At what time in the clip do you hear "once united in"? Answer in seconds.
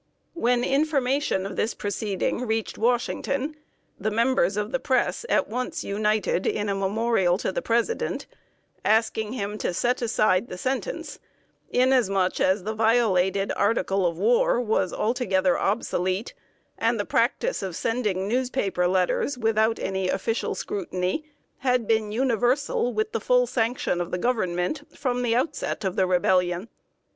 5.47-6.69